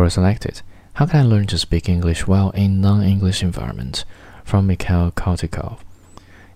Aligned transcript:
Quora 0.00 0.10
selected. 0.10 0.62
How 0.94 1.04
can 1.04 1.20
I 1.20 1.24
learn 1.24 1.46
to 1.48 1.58
speak 1.58 1.86
English 1.86 2.26
well 2.26 2.48
in 2.52 2.80
non-English 2.80 3.42
environment? 3.42 4.06
From 4.44 4.66
Mikhail 4.66 5.10
Kartikov. 5.10 5.80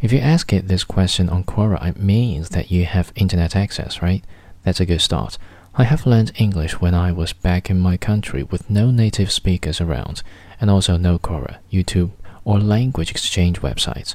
If 0.01 0.15
you 0.15 0.19
ask 0.19 0.51
it 0.55 0.67
this 0.67 0.83
question 0.83 1.29
on 1.29 1.45
Quora, 1.45 1.87
it 1.87 2.01
means 2.01 2.49
that 2.51 2.71
you 2.71 2.87
have 2.87 3.12
internet 3.15 3.54
access, 3.54 4.01
right? 4.01 4.25
That's 4.62 4.80
a 4.80 4.87
good 4.87 5.03
start. 5.03 5.37
I 5.75 5.85
have 5.85 6.07
learned 6.07 6.33
English 6.37 6.80
when 6.80 6.95
I 6.95 7.12
was 7.12 7.35
back 7.35 7.69
in 7.69 7.79
my 7.79 7.99
country 7.99 8.43
with 8.45 8.71
no 8.71 8.91
native 8.91 9.30
speakers 9.30 9.79
around, 9.79 10.22
and 10.58 10.70
also 10.70 10.96
no 10.96 11.18
Quora, 11.18 11.58
YouTube, 11.70 12.12
or 12.46 12.58
language 12.58 13.11
exchange 13.11 13.61
websites. 13.61 14.14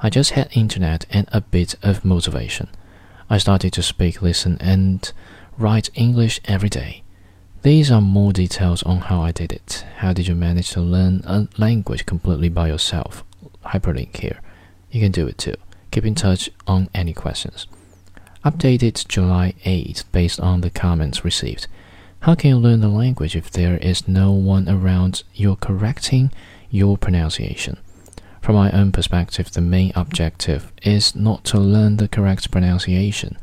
I 0.00 0.08
just 0.08 0.30
had 0.30 0.48
internet 0.56 1.04
and 1.10 1.28
a 1.30 1.42
bit 1.42 1.74
of 1.82 2.06
motivation. 2.06 2.70
I 3.28 3.36
started 3.36 3.74
to 3.74 3.82
speak, 3.82 4.22
listen, 4.22 4.56
and 4.60 5.12
write 5.58 5.90
English 5.94 6.40
every 6.46 6.70
day. 6.70 7.02
These 7.62 7.92
are 7.92 8.00
more 8.00 8.32
details 8.32 8.82
on 8.82 9.02
how 9.02 9.22
I 9.22 9.30
did 9.30 9.52
it. 9.52 9.84
How 9.98 10.12
did 10.12 10.26
you 10.26 10.34
manage 10.34 10.70
to 10.70 10.80
learn 10.80 11.22
a 11.24 11.46
language 11.58 12.06
completely 12.06 12.48
by 12.48 12.66
yourself? 12.66 13.22
Hyperlink 13.64 14.16
here. 14.16 14.40
You 14.90 15.00
can 15.00 15.12
do 15.12 15.28
it 15.28 15.38
too. 15.38 15.54
Keep 15.92 16.04
in 16.04 16.16
touch 16.16 16.50
on 16.66 16.88
any 16.92 17.12
questions. 17.12 17.68
Updated 18.44 19.06
July 19.06 19.54
8 19.64 20.02
based 20.10 20.40
on 20.40 20.62
the 20.62 20.70
comments 20.70 21.24
received. 21.24 21.68
How 22.22 22.34
can 22.34 22.50
you 22.50 22.56
learn 22.56 22.80
the 22.80 22.88
language 22.88 23.36
if 23.36 23.48
there 23.48 23.76
is 23.76 24.08
no 24.08 24.32
one 24.32 24.68
around 24.68 25.22
you 25.32 25.54
correcting 25.54 26.32
your 26.68 26.98
pronunciation? 26.98 27.76
From 28.40 28.56
my 28.56 28.72
own 28.72 28.90
perspective, 28.90 29.52
the 29.52 29.60
main 29.60 29.92
objective 29.94 30.72
is 30.82 31.14
not 31.14 31.44
to 31.44 31.60
learn 31.60 31.98
the 31.98 32.08
correct 32.08 32.50
pronunciation. 32.50 33.38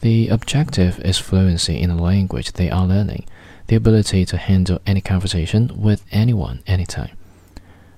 The 0.00 0.26
objective 0.30 0.98
is 1.04 1.18
fluency 1.18 1.78
in 1.80 1.90
the 1.90 2.02
language 2.02 2.54
they 2.54 2.68
are 2.68 2.84
learning, 2.84 3.24
the 3.72 3.76
ability 3.76 4.26
to 4.26 4.36
handle 4.36 4.78
any 4.84 5.00
conversation 5.00 5.70
with 5.74 6.04
anyone 6.12 6.62
anytime. 6.66 7.16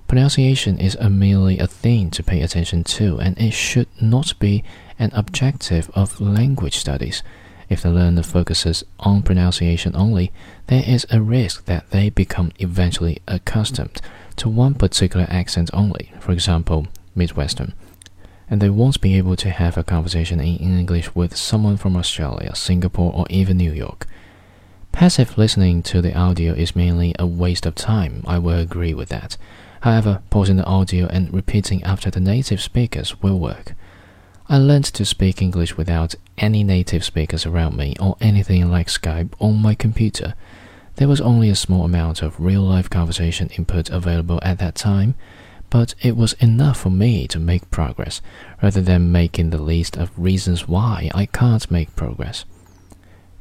Pronunciation 0.07 0.79
is 0.79 0.95
a 0.95 1.09
merely 1.09 1.59
a 1.59 1.67
thing 1.67 2.09
to 2.11 2.23
pay 2.23 2.39
attention 2.41 2.81
to, 2.85 3.19
and 3.19 3.37
it 3.37 3.51
should 3.51 3.89
not 4.01 4.39
be 4.39 4.63
an 4.97 5.11
objective 5.13 5.91
of 5.93 6.21
language 6.21 6.77
studies. 6.77 7.23
If 7.67 7.81
the 7.81 7.91
learner 7.91 8.23
focuses 8.23 8.85
on 9.01 9.21
pronunciation 9.23 9.93
only, 9.97 10.31
there 10.67 10.83
is 10.87 11.05
a 11.11 11.19
risk 11.19 11.65
that 11.65 11.89
they 11.89 12.09
become 12.09 12.53
eventually 12.59 13.21
accustomed 13.27 13.99
to 14.37 14.47
one 14.47 14.75
particular 14.75 15.27
accent 15.29 15.69
only, 15.73 16.13
for 16.21 16.31
example, 16.31 16.87
Midwestern, 17.15 17.73
and 18.49 18.61
they 18.61 18.69
won't 18.69 19.01
be 19.01 19.17
able 19.17 19.35
to 19.35 19.49
have 19.49 19.77
a 19.77 19.83
conversation 19.83 20.39
in 20.39 20.79
English 20.79 21.13
with 21.13 21.35
someone 21.35 21.75
from 21.75 21.97
Australia, 21.97 22.55
Singapore, 22.55 23.11
or 23.13 23.25
even 23.29 23.57
New 23.57 23.73
York. 23.73 24.07
Passive 24.95 25.37
listening 25.37 25.83
to 25.83 26.01
the 26.01 26.17
audio 26.17 26.53
is 26.53 26.73
mainly 26.73 27.13
a 27.19 27.27
waste 27.27 27.65
of 27.65 27.75
time, 27.75 28.23
I 28.25 28.39
will 28.39 28.57
agree 28.57 28.93
with 28.93 29.09
that. 29.09 29.35
However, 29.81 30.21
pausing 30.29 30.55
the 30.55 30.63
audio 30.63 31.07
and 31.07 31.33
repeating 31.33 31.83
after 31.83 32.09
the 32.09 32.21
native 32.21 32.61
speakers 32.61 33.21
will 33.21 33.37
work. 33.37 33.73
I 34.47 34.57
learned 34.57 34.85
to 34.85 35.03
speak 35.03 35.41
English 35.41 35.75
without 35.75 36.15
any 36.37 36.63
native 36.63 37.03
speakers 37.03 37.45
around 37.45 37.75
me 37.75 37.95
or 37.99 38.15
anything 38.21 38.71
like 38.71 38.87
Skype 38.87 39.33
on 39.37 39.61
my 39.61 39.75
computer. 39.75 40.33
There 40.95 41.09
was 41.09 41.19
only 41.19 41.49
a 41.49 41.55
small 41.55 41.83
amount 41.83 42.21
of 42.21 42.39
real 42.39 42.61
life 42.61 42.89
conversation 42.89 43.49
input 43.49 43.89
available 43.89 44.39
at 44.43 44.59
that 44.59 44.75
time, 44.75 45.15
but 45.69 45.93
it 46.01 46.15
was 46.15 46.33
enough 46.39 46.79
for 46.79 46.89
me 46.89 47.27
to 47.27 47.37
make 47.37 47.69
progress, 47.69 48.21
rather 48.63 48.79
than 48.79 49.11
making 49.11 49.49
the 49.49 49.61
list 49.61 49.97
of 49.97 50.17
reasons 50.17 50.69
why 50.69 51.11
I 51.13 51.25
can't 51.25 51.69
make 51.69 51.97
progress. 51.97 52.45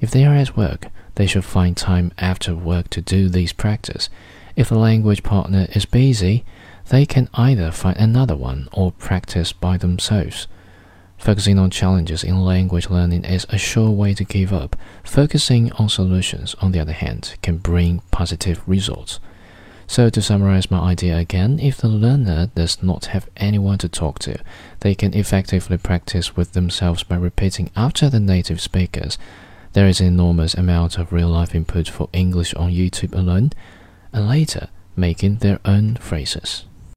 If 0.05 0.10
they 0.10 0.27
are 0.27 0.34
at 0.34 0.55
work, 0.55 0.88
they 1.14 1.27
should 1.27 1.47
find 1.47 1.74
time 1.74 2.12
after 2.19 2.55
work 2.55 2.91
to 2.91 3.00
do 3.00 3.30
these 3.30 3.55
practice. 3.55 4.10
If 4.55 4.69
the 4.69 4.78
language 4.78 5.22
partner 5.22 5.66
is 5.72 5.86
busy, 5.86 6.44
they 6.91 7.06
can 7.06 7.30
either 7.33 7.70
find 7.70 7.97
another 7.97 8.36
one 8.36 8.69
or 8.70 8.92
practice 8.92 9.55
by 9.55 9.78
themselves. 9.78 10.47
Focusing 11.16 11.59
on 11.59 11.70
challenges 11.70 12.22
in 12.22 12.43
language 12.43 12.91
learning 12.91 13.25
is 13.25 13.47
a 13.48 13.56
sure 13.56 13.88
way 13.88 14.12
to 14.12 14.25
give 14.25 14.53
up. 14.53 14.76
Focusing 15.04 15.72
on 15.72 15.88
solutions, 15.88 16.54
on 16.60 16.72
the 16.72 16.81
other 16.81 16.93
hand, 16.93 17.37
can 17.41 17.56
bring 17.56 18.03
positive 18.10 18.60
results. 18.66 19.20
So, 19.87 20.10
to 20.10 20.20
summarize 20.20 20.70
my 20.70 20.81
idea 20.81 21.16
again, 21.16 21.59
if 21.59 21.78
the 21.78 21.88
learner 21.88 22.50
does 22.54 22.82
not 22.82 23.06
have 23.06 23.31
anyone 23.38 23.78
to 23.78 23.88
talk 23.88 24.19
to, 24.19 24.38
they 24.81 24.94
can 24.94 25.14
effectively 25.14 25.78
practice 25.78 26.37
with 26.37 26.53
themselves 26.53 27.04
by 27.04 27.16
repeating 27.16 27.70
after 27.75 28.10
the 28.10 28.20
native 28.20 28.60
speakers. 28.60 29.16
There 29.75 29.89
is 29.89 30.01
an 30.01 30.07
enormous 30.07 30.55
amount 30.55 30.99
of 30.99 31.12
real 31.12 31.29
life 31.29 31.53
input 31.53 31.89
for 31.89 32.09
English 32.12 32.55
on 32.55 32.71
YouTube 32.71 33.12
alone 33.12 33.51
and 34.12 34.29
later 34.29 34.69
making 34.95 35.39
their 35.39 35.59
own 35.65 35.97
phrases. 35.97 36.65